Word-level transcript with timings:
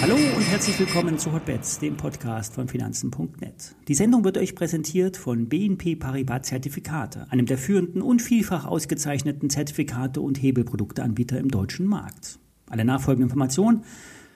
Hallo 0.00 0.14
und 0.14 0.42
herzlich 0.42 0.78
willkommen 0.78 1.18
zu 1.18 1.32
Hotbets, 1.32 1.80
dem 1.80 1.96
Podcast 1.96 2.54
von 2.54 2.68
Finanzen.net. 2.68 3.74
Die 3.88 3.94
Sendung 3.94 4.24
wird 4.24 4.38
euch 4.38 4.54
präsentiert 4.54 5.16
von 5.16 5.48
BNP 5.48 5.96
Paribas 5.96 6.42
Zertifikate, 6.42 7.26
einem 7.30 7.46
der 7.46 7.58
führenden 7.58 8.00
und 8.00 8.22
vielfach 8.22 8.64
ausgezeichneten 8.64 9.50
Zertifikate 9.50 10.20
und 10.20 10.40
Hebelprodukteanbieter 10.40 11.38
im 11.38 11.48
deutschen 11.48 11.86
Markt. 11.86 12.38
Alle 12.70 12.84
nachfolgenden 12.84 13.28
Informationen 13.28 13.84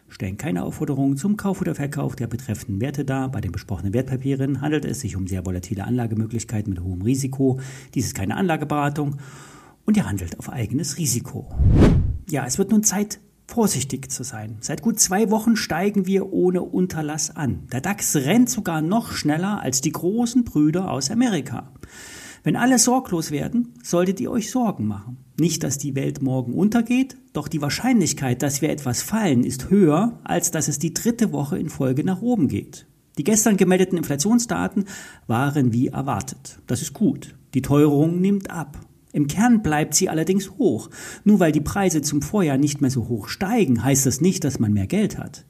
stellen 0.09 0.37
keine 0.37 0.65
Aufforderung 0.65 1.17
zum 1.17 1.37
Kauf 1.37 1.61
oder 1.61 1.75
Verkauf 1.75 2.17
der 2.17 2.27
betreffenden 2.27 2.81
Werte 2.81 3.05
dar. 3.05 3.31
Bei 3.31 3.41
den 3.41 3.53
besprochenen 3.53 3.95
Wertpapieren 3.95 4.61
handelt 4.61 4.85
es 4.85 5.01
sich 5.01 5.17
um 5.17 5.27
sehr 5.27 5.47
volatile 5.47 5.85
Anlagemöglichkeiten 5.85 6.73
mit 6.73 6.83
hohem 6.83 7.03
Risiko. 7.03 7.61
Dies 7.95 8.07
ist 8.07 8.15
keine 8.15 8.37
Anlageberatung 8.37 9.17
und 9.85 9.97
ihr 9.97 10.09
handelt 10.09 10.39
auf 10.39 10.51
eigenes 10.51 10.99
Risiko. 10.99 11.49
Ja, 12.29 12.47
es 12.47 12.59
wird 12.59 12.71
nun 12.71 12.83
Zeit, 12.83 13.21
vorsichtig 13.47 14.11
zu 14.11 14.23
sein. 14.23 14.57
Seit 14.61 14.83
gut 14.83 14.99
zwei 14.99 15.31
Wochen 15.31 15.57
steigen 15.57 16.07
wir 16.07 16.33
ohne 16.33 16.63
Unterlass 16.63 17.35
an. 17.35 17.67
Der 17.73 17.81
DAX 17.81 18.17
rennt 18.17 18.49
sogar 18.49 18.81
noch 18.81 19.13
schneller 19.13 19.61
als 19.61 19.81
die 19.81 19.93
großen 19.93 20.45
Brüder 20.45 20.91
aus 20.91 21.11
Amerika. 21.11 21.73
Wenn 22.45 22.57
alle 22.57 22.79
sorglos 22.79 23.31
werden, 23.31 23.75
solltet 23.85 24.21
ihr 24.21 24.31
euch 24.31 24.51
Sorgen 24.51 24.87
machen. 24.87 25.19
Nicht, 25.39 25.63
dass 25.63 25.79
die 25.79 25.95
Welt 25.95 26.23
morgen 26.23 26.55
untergeht, 26.55 27.17
doch 27.33 27.47
die 27.47 27.63
Wahrscheinlichkeit, 27.63 28.43
dass 28.43 28.63
wir 28.63 28.71
etwas 28.71 29.03
fallen, 29.03 29.45
ist 29.45 29.71
höher, 29.71 30.19
als 30.25 30.51
dass 30.51 30.67
es 30.67 30.79
die 30.79 30.93
dritte 30.93 31.33
Woche 31.33 31.59
in 31.59 31.69
Folge 31.69 32.03
nach 32.03 32.21
oben 32.21 32.49
geht. 32.49 32.87
Die 33.19 33.25
gestern 33.25 33.57
gemeldeten 33.57 33.99
Inflationsdaten 33.99 34.87
waren 35.27 35.73
wie 35.73 35.89
erwartet. 35.89 36.59
Das 36.67 36.83
ist 36.83 36.95
gut. 36.95 37.35
Die 37.55 37.63
Teuerung 37.63 38.21
nimmt 38.21 38.51
ab. 38.51 38.79
Im 39.13 39.27
Kern 39.27 39.63
bleibt 39.63 39.95
sie 39.95 40.09
allerdings 40.09 40.53
hoch. 40.53 40.89
Nur 41.25 41.39
weil 41.39 41.53
die 41.53 41.61
Preise 41.61 42.01
zum 42.01 42.23
Vorjahr 42.23 42.57
nicht 42.57 42.81
mehr 42.81 42.91
so 42.91 43.09
hoch 43.09 43.29
steigen, 43.29 43.85
heißt 43.85 44.07
das 44.07 44.21
nicht, 44.21 44.43
dass 44.45 44.59
man 44.59 44.73
mehr 44.73 44.87
Geld 44.87 45.19
hat. 45.19 45.45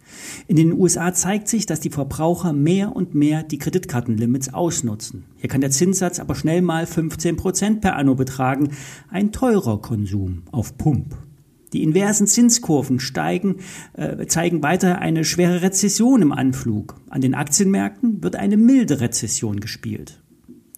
In 0.48 0.56
den 0.56 0.72
USA 0.72 1.14
zeigt 1.14 1.46
sich, 1.46 1.64
dass 1.66 1.80
die 1.80 1.90
Verbraucher 1.90 2.52
mehr 2.52 2.94
und 2.94 3.14
mehr 3.14 3.44
die 3.44 3.58
Kreditkartenlimits 3.58 4.52
ausnutzen. 4.52 5.24
Hier 5.36 5.48
kann 5.48 5.60
der 5.60 5.70
Zinssatz 5.70 6.18
aber 6.18 6.34
schnell 6.34 6.60
mal 6.60 6.86
15 6.86 7.36
Prozent 7.36 7.80
per 7.80 7.96
Anno 7.96 8.16
betragen. 8.16 8.70
Ein 9.08 9.30
teurer 9.30 9.80
Konsum 9.80 10.42
auf 10.50 10.76
Pump. 10.76 11.16
Die 11.72 11.82
inversen 11.82 12.26
Zinskurven 12.26 13.00
steigen, 13.00 13.56
äh, 13.94 14.26
zeigen 14.26 14.62
weiter 14.62 14.98
eine 14.98 15.24
schwere 15.24 15.62
Rezession 15.62 16.20
im 16.20 16.32
Anflug. 16.32 16.96
An 17.08 17.22
den 17.22 17.34
Aktienmärkten 17.34 18.22
wird 18.22 18.36
eine 18.36 18.56
milde 18.56 19.00
Rezession 19.00 19.60
gespielt. 19.60 20.20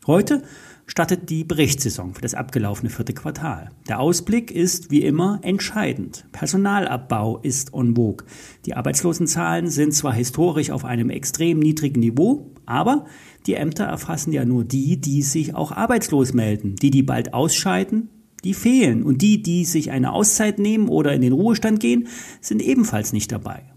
Heute 0.06 0.42
startet 0.86 1.30
die 1.30 1.44
Berichtssaison 1.44 2.14
für 2.14 2.20
das 2.20 2.34
abgelaufene 2.34 2.90
vierte 2.90 3.12
Quartal. 3.12 3.70
Der 3.88 4.00
Ausblick 4.00 4.50
ist 4.50 4.90
wie 4.90 5.02
immer 5.02 5.40
entscheidend. 5.42 6.26
Personalabbau 6.32 7.38
ist 7.38 7.72
on 7.72 7.94
vogue. 7.94 8.26
Die 8.66 8.74
Arbeitslosenzahlen 8.74 9.68
sind 9.68 9.94
zwar 9.94 10.12
historisch 10.12 10.70
auf 10.70 10.84
einem 10.84 11.10
extrem 11.10 11.58
niedrigen 11.58 12.00
Niveau, 12.00 12.52
aber 12.66 13.06
die 13.46 13.54
Ämter 13.54 13.84
erfassen 13.84 14.32
ja 14.32 14.44
nur 14.44 14.64
die, 14.64 15.00
die 15.00 15.22
sich 15.22 15.54
auch 15.54 15.72
arbeitslos 15.72 16.32
melden. 16.32 16.76
Die, 16.76 16.90
die 16.90 17.02
bald 17.02 17.34
ausscheiden, 17.34 18.08
die 18.44 18.54
fehlen. 18.54 19.02
Und 19.02 19.22
die, 19.22 19.42
die 19.42 19.64
sich 19.64 19.90
eine 19.90 20.12
Auszeit 20.12 20.58
nehmen 20.58 20.88
oder 20.88 21.12
in 21.12 21.22
den 21.22 21.32
Ruhestand 21.32 21.80
gehen, 21.80 22.08
sind 22.40 22.62
ebenfalls 22.62 23.12
nicht 23.12 23.32
dabei. 23.32 23.73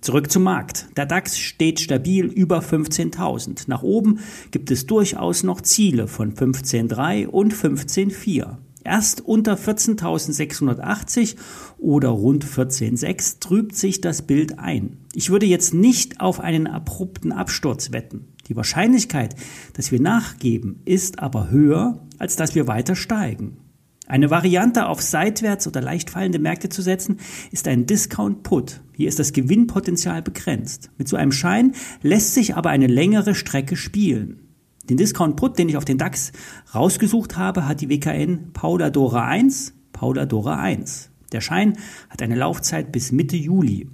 Zurück 0.00 0.30
zum 0.30 0.42
Markt. 0.42 0.88
Der 0.96 1.06
DAX 1.06 1.38
steht 1.38 1.80
stabil 1.80 2.26
über 2.26 2.60
15.000. 2.60 3.64
Nach 3.66 3.82
oben 3.82 4.20
gibt 4.50 4.70
es 4.70 4.86
durchaus 4.86 5.42
noch 5.42 5.60
Ziele 5.60 6.06
von 6.06 6.34
15.3 6.34 7.26
und 7.26 7.54
15.4. 7.54 8.58
Erst 8.84 9.22
unter 9.22 9.54
14.680 9.54 11.34
oder 11.78 12.10
rund 12.10 12.44
14.6 12.44 13.40
trübt 13.40 13.74
sich 13.74 14.00
das 14.00 14.22
Bild 14.22 14.60
ein. 14.60 14.98
Ich 15.12 15.30
würde 15.30 15.46
jetzt 15.46 15.74
nicht 15.74 16.20
auf 16.20 16.38
einen 16.38 16.68
abrupten 16.68 17.32
Absturz 17.32 17.90
wetten. 17.90 18.28
Die 18.46 18.54
Wahrscheinlichkeit, 18.54 19.34
dass 19.72 19.90
wir 19.90 20.00
nachgeben, 20.00 20.82
ist 20.84 21.18
aber 21.18 21.50
höher, 21.50 22.06
als 22.18 22.36
dass 22.36 22.54
wir 22.54 22.68
weiter 22.68 22.94
steigen. 22.94 23.56
Eine 24.08 24.30
Variante 24.30 24.86
auf 24.86 25.02
seitwärts 25.02 25.66
oder 25.66 25.80
leicht 25.80 26.10
fallende 26.10 26.38
Märkte 26.38 26.68
zu 26.68 26.80
setzen, 26.80 27.18
ist 27.50 27.66
ein 27.66 27.86
Discount 27.86 28.44
Put. 28.44 28.80
Hier 28.92 29.08
ist 29.08 29.18
das 29.18 29.32
Gewinnpotenzial 29.32 30.22
begrenzt. 30.22 30.90
Mit 30.96 31.08
so 31.08 31.16
einem 31.16 31.32
Schein 31.32 31.72
lässt 32.02 32.32
sich 32.34 32.54
aber 32.54 32.70
eine 32.70 32.86
längere 32.86 33.34
Strecke 33.34 33.74
spielen. 33.74 34.42
Den 34.88 34.96
Discount 34.96 35.36
Put, 35.36 35.58
den 35.58 35.68
ich 35.68 35.76
auf 35.76 35.84
den 35.84 35.98
DAX 35.98 36.30
rausgesucht 36.72 37.36
habe, 37.36 37.66
hat 37.66 37.80
die 37.80 37.88
WKN 37.88 38.52
Paula 38.52 38.90
Dora 38.90 39.26
1, 39.26 39.74
Paula 39.92 40.24
Dora 40.24 40.60
1. 40.60 41.10
Der 41.32 41.40
Schein 41.40 41.76
hat 42.08 42.22
eine 42.22 42.36
Laufzeit 42.36 42.92
bis 42.92 43.10
Mitte 43.10 43.36
Juli. 43.36 43.88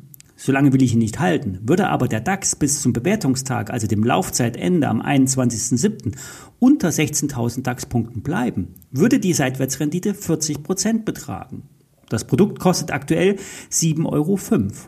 Solange 0.44 0.72
will 0.72 0.82
ich 0.82 0.94
ihn 0.94 0.98
nicht 0.98 1.20
halten. 1.20 1.60
Würde 1.62 1.88
aber 1.88 2.08
der 2.08 2.18
DAX 2.18 2.56
bis 2.56 2.82
zum 2.82 2.92
Bewertungstag, 2.92 3.70
also 3.70 3.86
dem 3.86 4.02
Laufzeitende 4.02 4.88
am 4.88 5.00
21.07. 5.00 6.16
unter 6.58 6.88
16.000 6.88 7.62
DAX-Punkten 7.62 8.22
bleiben, 8.22 8.74
würde 8.90 9.20
die 9.20 9.34
Seitwärtsrendite 9.34 10.14
40 10.14 10.64
Prozent 10.64 11.04
betragen. 11.04 11.62
Das 12.08 12.26
Produkt 12.26 12.58
kostet 12.58 12.90
aktuell 12.90 13.36
7,05 13.70 14.04
Euro 14.06 14.36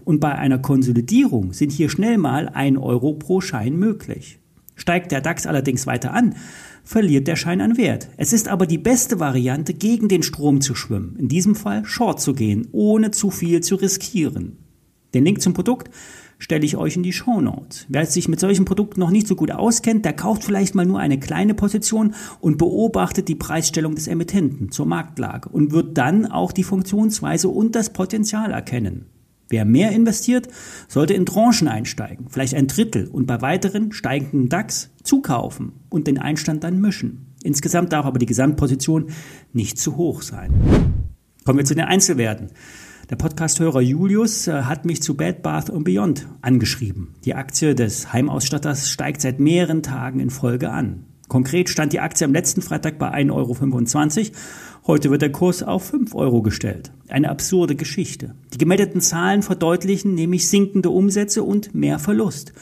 und 0.05 0.19
bei 0.19 0.35
einer 0.35 0.59
Konsolidierung 0.59 1.53
sind 1.53 1.71
hier 1.71 1.89
schnell 1.89 2.19
mal 2.19 2.49
1 2.49 2.77
Euro 2.79 3.15
pro 3.15 3.41
Schein 3.41 3.77
möglich. 3.77 4.41
Steigt 4.75 5.13
der 5.13 5.21
DAX 5.21 5.47
allerdings 5.47 5.87
weiter 5.87 6.13
an, 6.13 6.35
verliert 6.83 7.29
der 7.29 7.37
Schein 7.37 7.61
an 7.61 7.77
Wert. 7.77 8.09
Es 8.17 8.33
ist 8.33 8.49
aber 8.49 8.67
die 8.67 8.79
beste 8.79 9.21
Variante, 9.21 9.73
gegen 9.73 10.09
den 10.09 10.25
Strom 10.25 10.61
zu 10.61 10.75
schwimmen, 10.75 11.15
in 11.17 11.29
diesem 11.29 11.55
Fall 11.55 11.85
Short 11.85 12.21
zu 12.21 12.35
gehen, 12.35 12.67
ohne 12.73 13.13
zu 13.13 13.31
viel 13.31 13.61
zu 13.61 13.77
riskieren. 13.77 14.64
Den 15.15 15.25
Link 15.25 15.41
zum 15.41 15.55
Produkt 15.55 15.91
stelle 16.39 16.65
ich 16.65 16.77
euch 16.77 16.97
in 16.97 17.03
die 17.03 17.13
Show 17.13 17.41
Notes. 17.41 17.87
Wer 17.89 18.05
sich 18.07 18.29
mit 18.29 18.41
solchen 18.41 18.65
Produkten 18.65 19.01
noch 19.01 19.11
nicht 19.11 19.27
so 19.27 19.37
gut 19.37 19.53
auskennt, 19.53 20.05
der 20.05 20.13
kauft 20.13 20.45
vielleicht 20.45 20.75
mal 20.75 20.85
nur 20.85 20.99
eine 20.99 21.19
kleine 21.19 21.55
Position 21.55 22.15
und 22.41 22.59
beobachtet 22.59 23.29
die 23.29 23.37
Preisstellung 23.37 23.95
des 23.95 24.09
Emittenten 24.09 24.71
zur 24.71 24.87
Marktlage 24.87 25.49
und 25.49 25.73
wird 25.73 25.97
dann 25.97 26.27
auch 26.27 26.53
die 26.53 26.65
Funktionsweise 26.65 27.49
und 27.49 27.75
das 27.75 27.93
Potenzial 27.93 28.51
erkennen. 28.51 29.07
Wer 29.49 29.65
mehr 29.65 29.93
investiert, 29.93 30.49
sollte 30.89 31.15
in 31.15 31.27
Tranchen 31.27 31.69
einsteigen, 31.69 32.27
vielleicht 32.29 32.55
ein 32.55 32.67
Drittel 32.67 33.07
und 33.09 33.27
bei 33.27 33.41
weiteren 33.41 33.93
steigenden 33.93 34.49
DAX 34.49 34.91
zukaufen 35.03 35.73
und 35.91 36.07
den 36.07 36.19
Einstand 36.19 36.65
dann 36.65 36.81
mischen. 36.81 37.35
Insgesamt 37.43 37.93
darf 37.93 38.07
aber 38.07 38.19
die 38.19 38.27
Gesamtposition 38.27 39.11
nicht 39.53 39.79
zu 39.79 39.97
hoch 39.97 40.23
sein. 40.23 40.51
Kommen 41.45 41.59
wir 41.59 41.67
zu 41.67 41.75
den 41.75 41.85
Einzelwerten. 41.85 42.49
Der 43.11 43.17
Podcasthörer 43.17 43.83
Julius 43.83 44.47
äh, 44.47 44.63
hat 44.63 44.87
mich 44.87 45.03
zu 45.03 45.15
Bed 45.15 45.43
Bath 45.43 45.71
Beyond 45.85 46.27
angeschrieben. 46.41 47.09
Die 47.27 47.35
Aktie 47.35 47.75
des 47.75 48.15
Heimausstatters 48.15 48.89
steigt 48.89 49.21
seit 49.21 49.41
mehreren 49.41 49.83
Tagen 49.83 50.21
in 50.21 50.31
Folge 50.31 50.71
an. 50.71 51.05
Konkret 51.29 51.69
stand 51.69 51.93
die 51.93 52.01
Aktie 52.01 52.25
am 52.25 52.33
letzten 52.33 52.63
Freitag 52.63 52.99
bei 52.99 53.13
1,25 53.13 54.21
Euro. 54.21 54.31
Heute 54.87 55.11
wird 55.11 55.21
der 55.21 55.33
Kurs 55.33 55.63
auf 55.63 55.85
5 55.85 56.15
Euro 56.15 56.41
gestellt. 56.41 56.93
Eine 57.09 57.29
absurde 57.29 57.75
Geschichte. 57.75 58.35
Die 58.55 58.59
gemeldeten 58.59 59.03
Zahlen 59.03 59.43
verdeutlichen 59.43 60.15
nämlich 60.15 60.49
sinkende 60.49 60.89
Umsätze 60.89 61.43
und 61.43 61.75
mehr 61.75 61.99
Verlust. 61.99 62.55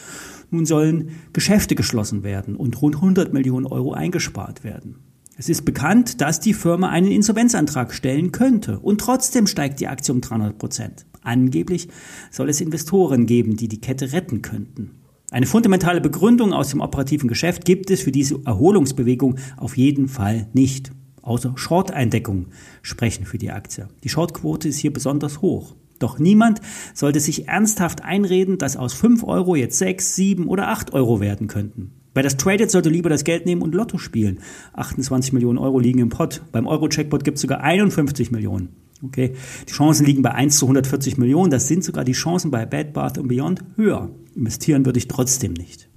Nun 0.51 0.67
sollen 0.67 1.11
Geschäfte 1.33 1.77
geschlossen 1.77 2.25
werden 2.25 2.57
und 2.57 2.83
rund 2.83 2.97
100 2.97 3.33
Millionen 3.33 3.67
Euro 3.67 3.93
eingespart 3.93 4.65
werden. 4.65 4.97
Es 5.43 5.49
ist 5.49 5.65
bekannt, 5.65 6.21
dass 6.21 6.39
die 6.39 6.55
Firma 6.55 6.91
einen 6.91 7.11
Insolvenzantrag 7.11 7.93
stellen 7.93 8.31
könnte 8.31 8.79
und 8.79 9.01
trotzdem 9.01 9.49
steigt 9.49 9.81
die 9.81 9.89
Aktie 9.89 10.15
um 10.15 10.21
300 10.21 10.57
Prozent. 10.57 11.05
Angeblich 11.21 11.89
soll 12.31 12.49
es 12.49 12.61
Investoren 12.61 13.27
geben, 13.27 13.57
die 13.57 13.67
die 13.67 13.81
Kette 13.81 14.13
retten 14.13 14.41
könnten. 14.41 14.93
Eine 15.33 15.47
fundamentale 15.47 16.01
Begründung 16.01 16.53
aus 16.53 16.69
dem 16.69 16.81
operativen 16.81 17.29
Geschäft 17.29 17.65
gibt 17.65 17.91
es 17.91 18.03
für 18.03 18.13
diese 18.13 18.39
Erholungsbewegung 18.47 19.35
auf 19.57 19.77
jeden 19.77 20.07
Fall 20.07 20.47
nicht. 20.53 20.93
Außer 21.23 21.55
Short-Eindeckungen 21.57 22.53
sprechen 22.81 23.27
für 23.27 23.39
die 23.39 23.51
Aktie. 23.51 23.89
Die 24.05 24.11
Shortquote 24.11 24.69
ist 24.69 24.79
hier 24.79 24.93
besonders 24.93 25.43
hoch. 25.43 25.75
Doch 25.99 26.21
niemand 26.21 26.61
sollte 26.95 27.19
sich 27.19 27.49
ernsthaft 27.49 28.05
einreden, 28.05 28.59
dass 28.59 28.77
aus 28.77 28.95
5 28.95 29.25
Euro 29.25 29.57
jetzt 29.57 29.77
6, 29.79 30.15
7 30.15 30.47
oder 30.47 30.69
8 30.69 30.93
Euro 30.93 31.19
werden 31.19 31.49
könnten. 31.49 31.91
Wer 32.15 32.23
das 32.23 32.37
tradet, 32.37 32.71
sollte 32.71 32.91
lieber 32.91 33.09
das 33.09 33.25
Geld 33.25 33.47
nehmen 33.47 33.63
und 33.63 33.75
Lotto 33.75 33.99
spielen. 33.99 34.41
28 34.75 35.33
Millionen 35.33 35.59
Euro 35.59 35.79
liegen 35.79 35.99
im 36.01 36.11
Pot. 36.11 36.43
Beim 36.53 36.67
Euro-Checkpot 36.67 37.25
gibt 37.25 37.37
es 37.37 37.43
sogar 37.43 37.61
51 37.61 38.31
Millionen. 38.31 38.69
Okay, 39.05 39.33
die 39.69 39.73
Chancen 39.73 40.07
liegen 40.07 40.23
bei 40.23 40.33
1 40.33 40.59
zu 40.59 40.67
140 40.67 41.17
Millionen. 41.17 41.51
Das 41.51 41.67
sind 41.67 41.83
sogar 41.83 42.05
die 42.05 42.13
Chancen 42.13 42.51
bei 42.51 42.67
Bad 42.67 42.93
Bath 42.93 43.21
Beyond 43.27 43.65
höher. 43.77 44.11
Investieren 44.37 44.85
würde 44.85 44.99
ich 44.99 45.09
trotzdem 45.09 45.55
nicht. 45.55 45.89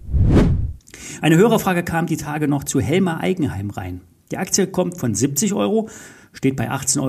Eine 1.22 1.38
Hörerfrage 1.38 1.84
kam 1.84 2.08
die 2.08 2.18
Tage 2.18 2.48
noch 2.48 2.64
zu 2.64 2.80
Helmer 2.80 3.20
Eigenheim 3.20 3.70
rein. 3.70 4.02
Die 4.32 4.38
Aktie 4.38 4.68
kommt 4.68 4.98
von 4.98 5.14
70 5.14 5.54
Euro, 5.54 5.90
steht 6.34 6.56
bei 6.56 6.72
18,70 6.72 7.02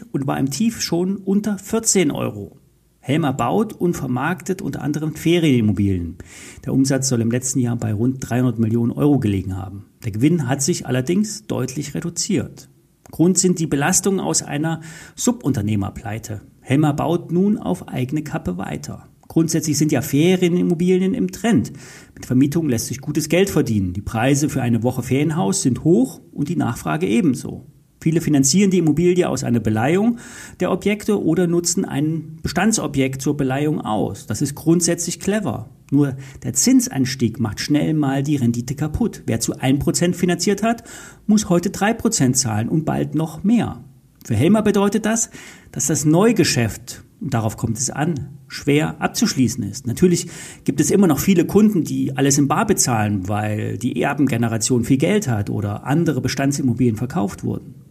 Euro 0.00 0.08
und 0.12 0.26
war 0.26 0.38
im 0.38 0.50
Tief 0.50 0.82
schon 0.82 1.16
unter 1.16 1.58
14 1.58 2.10
Euro. 2.10 2.58
Helmer 3.04 3.32
baut 3.32 3.72
und 3.72 3.94
vermarktet 3.94 4.62
unter 4.62 4.80
anderem 4.80 5.16
Ferienimmobilien. 5.16 6.18
Der 6.64 6.72
Umsatz 6.72 7.08
soll 7.08 7.20
im 7.20 7.32
letzten 7.32 7.58
Jahr 7.58 7.74
bei 7.74 7.92
rund 7.92 8.18
300 8.20 8.60
Millionen 8.60 8.92
Euro 8.92 9.18
gelegen 9.18 9.56
haben. 9.56 9.86
Der 10.04 10.12
Gewinn 10.12 10.48
hat 10.48 10.62
sich 10.62 10.86
allerdings 10.86 11.48
deutlich 11.48 11.94
reduziert. 11.94 12.68
Grund 13.10 13.38
sind 13.38 13.58
die 13.58 13.66
Belastungen 13.66 14.20
aus 14.20 14.42
einer 14.42 14.82
Subunternehmerpleite. 15.16 16.42
Helmer 16.60 16.94
baut 16.94 17.32
nun 17.32 17.58
auf 17.58 17.88
eigene 17.88 18.22
Kappe 18.22 18.56
weiter. 18.56 19.08
Grundsätzlich 19.26 19.76
sind 19.78 19.90
ja 19.90 20.00
Ferienimmobilien 20.00 21.12
im 21.12 21.32
Trend. 21.32 21.72
Mit 22.14 22.26
Vermietung 22.26 22.68
lässt 22.68 22.86
sich 22.86 23.00
gutes 23.00 23.28
Geld 23.28 23.50
verdienen. 23.50 23.94
Die 23.94 24.00
Preise 24.00 24.48
für 24.48 24.62
eine 24.62 24.84
Woche 24.84 25.02
Ferienhaus 25.02 25.62
sind 25.62 25.82
hoch 25.82 26.20
und 26.32 26.48
die 26.48 26.56
Nachfrage 26.56 27.08
ebenso. 27.08 27.66
Viele 28.02 28.20
finanzieren 28.20 28.72
die 28.72 28.78
Immobilie 28.78 29.28
aus 29.28 29.44
einer 29.44 29.60
Beleihung 29.60 30.18
der 30.58 30.72
Objekte 30.72 31.22
oder 31.22 31.46
nutzen 31.46 31.84
ein 31.84 32.38
Bestandsobjekt 32.42 33.22
zur 33.22 33.36
Beleihung 33.36 33.80
aus. 33.80 34.26
Das 34.26 34.42
ist 34.42 34.56
grundsätzlich 34.56 35.20
clever. 35.20 35.68
Nur 35.92 36.16
der 36.42 36.52
Zinsanstieg 36.52 37.38
macht 37.38 37.60
schnell 37.60 37.94
mal 37.94 38.24
die 38.24 38.34
Rendite 38.34 38.74
kaputt. 38.74 39.22
Wer 39.26 39.38
zu 39.38 39.54
1% 39.54 40.14
finanziert 40.14 40.64
hat, 40.64 40.82
muss 41.28 41.48
heute 41.48 41.68
3% 41.68 42.32
zahlen 42.32 42.68
und 42.68 42.84
bald 42.84 43.14
noch 43.14 43.44
mehr. 43.44 43.84
Für 44.24 44.34
Helmer 44.34 44.62
bedeutet 44.62 45.06
das, 45.06 45.30
dass 45.70 45.86
das 45.86 46.04
Neugeschäft 46.04 47.04
und 47.20 47.34
darauf 47.34 47.56
kommt 47.56 47.78
es 47.78 47.88
an, 47.88 48.30
schwer 48.48 49.00
abzuschließen 49.00 49.62
ist. 49.62 49.86
Natürlich 49.86 50.26
gibt 50.64 50.80
es 50.80 50.90
immer 50.90 51.06
noch 51.06 51.20
viele 51.20 51.46
Kunden, 51.46 51.84
die 51.84 52.16
alles 52.16 52.36
in 52.36 52.48
Bar 52.48 52.66
bezahlen, 52.66 53.28
weil 53.28 53.78
die 53.78 54.02
Erbengeneration 54.02 54.82
viel 54.82 54.96
Geld 54.96 55.28
hat 55.28 55.48
oder 55.48 55.86
andere 55.86 56.20
Bestandsimmobilien 56.20 56.96
verkauft 56.96 57.44
wurden. 57.44 57.81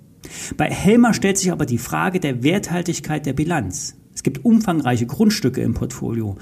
Bei 0.58 0.70
Helmer 0.70 1.14
stellt 1.14 1.38
sich 1.38 1.52
aber 1.52 1.66
die 1.66 1.78
Frage 1.78 2.20
der 2.20 2.44
Werthaltigkeit 2.44 3.26
der 3.26 3.34
Bilanz. 3.34 3.96
Es 4.14 4.24
gibt 4.24 4.44
umfangreiche 4.46 5.06
Grundstücke 5.06 5.62
im 5.62 5.74
Portfolio, 5.74 6.38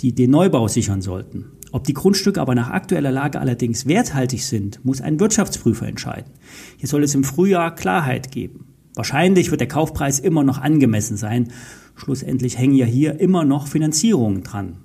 die 0.00 0.14
den 0.14 0.30
Neubau 0.30 0.68
sichern 0.68 1.02
sollten. 1.02 1.46
Ob 1.72 1.84
die 1.84 1.94
Grundstücke 1.94 2.40
aber 2.40 2.54
nach 2.54 2.70
aktueller 2.70 3.10
Lage 3.10 3.40
allerdings 3.40 3.86
werthaltig 3.86 4.44
sind, 4.44 4.84
muss 4.84 5.00
ein 5.00 5.18
Wirtschaftsprüfer 5.18 5.88
entscheiden. 5.88 6.30
Hier 6.76 6.88
soll 6.88 7.02
es 7.02 7.14
im 7.14 7.24
Frühjahr 7.24 7.74
Klarheit 7.74 8.30
geben. 8.30 8.66
Wahrscheinlich 8.94 9.50
wird 9.50 9.60
der 9.60 9.68
Kaufpreis 9.68 10.20
immer 10.20 10.44
noch 10.44 10.58
angemessen 10.58 11.16
sein. 11.16 11.48
Schlussendlich 11.96 12.58
hängen 12.58 12.74
ja 12.74 12.86
hier 12.86 13.18
immer 13.18 13.44
noch 13.44 13.66
Finanzierungen 13.66 14.44
dran. 14.44 14.76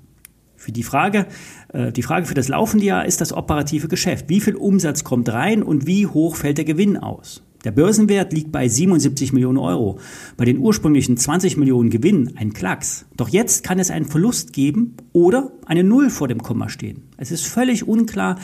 Für 0.55 0.71
die 0.71 0.83
Frage, 0.83 1.27
äh, 1.73 1.91
die 1.91 2.01
Frage 2.01 2.25
für 2.25 2.33
das 2.33 2.47
laufende 2.47 2.85
Jahr 2.85 3.05
ist 3.05 3.21
das 3.21 3.33
operative 3.33 3.87
Geschäft. 3.87 4.27
Wie 4.27 4.41
viel 4.41 4.55
Umsatz 4.55 5.03
kommt 5.03 5.29
rein 5.29 5.61
und 5.61 5.85
wie 5.85 6.07
hoch 6.07 6.35
fällt 6.35 6.57
der 6.57 6.65
Gewinn 6.65 6.97
aus? 6.97 7.43
Der 7.65 7.71
Börsenwert 7.71 8.31
liegt 8.31 8.53
bei 8.53 8.69
77 8.69 9.33
Millionen 9.33 9.57
Euro. 9.57 9.99
Bei 10.37 10.45
den 10.45 10.59
ursprünglichen 10.59 11.17
20 11.17 11.57
Millionen 11.57 11.89
Gewinn 11.89 12.37
ein 12.37 12.53
Klacks. 12.53 13.05
Doch 13.17 13.27
jetzt 13.27 13.65
kann 13.65 13.79
es 13.79 13.91
einen 13.91 14.05
Verlust 14.05 14.53
geben 14.53 14.95
oder 15.11 15.51
eine 15.65 15.83
Null 15.83 16.09
vor 16.09 16.29
dem 16.29 16.41
Komma 16.41 16.69
stehen. 16.69 17.03
Es 17.17 17.31
ist 17.31 17.45
völlig 17.45 17.85
unklar, 17.85 18.37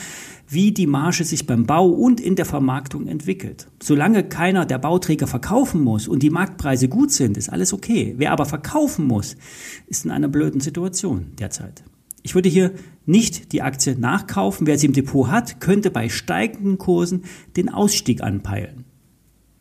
wie 0.50 0.73
die 0.73 0.85
Marge 0.85 1.23
sich 1.23 1.47
beim 1.47 1.65
Bau 1.65 1.88
und 1.88 2.19
in 2.19 2.35
der 2.35 2.45
Vermarktung 2.45 3.07
entwickelt. 3.07 3.67
Solange 3.81 4.23
keiner 4.25 4.65
der 4.65 4.79
Bauträger 4.79 5.27
verkaufen 5.27 5.81
muss 5.81 6.09
und 6.09 6.21
die 6.21 6.29
Marktpreise 6.29 6.89
gut 6.89 7.12
sind, 7.12 7.38
ist 7.38 7.50
alles 7.50 7.71
okay. 7.71 8.15
Wer 8.17 8.33
aber 8.33 8.45
verkaufen 8.45 9.07
muss, 9.07 9.38
ist 9.88 10.03
in 10.03 10.12
einer 10.12 10.27
blöden 10.27 10.59
Situation 10.59 11.27
derzeit. 11.39 11.83
Ich 12.21 12.35
würde 12.35 12.50
hier 12.50 12.73
nicht 13.06 13.53
die 13.53 13.62
Aktie 13.62 13.95
nachkaufen. 13.97 14.67
Wer 14.67 14.77
sie 14.77 14.88
im 14.88 14.94
Depot 14.94 15.29
hat, 15.29 15.62
könnte 15.62 15.89
bei 15.89 16.09
steigenden 16.09 16.77
Kursen 16.77 17.23
den 17.56 17.69
Ausstieg 17.69 18.21
anpeilen. 18.21 18.83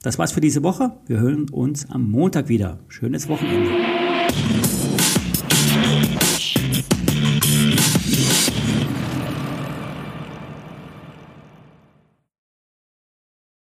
Das 0.04 0.18
war's 0.18 0.32
für 0.32 0.42
diese 0.42 0.62
Woche. 0.62 0.92
Wir 1.06 1.18
hören 1.18 1.48
uns 1.48 1.90
am 1.90 2.10
Montag 2.10 2.50
wieder. 2.50 2.78
Schönes 2.88 3.26
Wochenende. 3.26 3.70